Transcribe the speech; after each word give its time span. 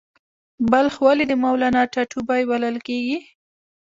بلخ 0.71 0.93
ولې 1.05 1.25
د 1.27 1.33
مولانا 1.43 1.81
ټاټوبی 1.93 2.41
بلل 2.51 2.75
کیږي؟ 2.87 3.17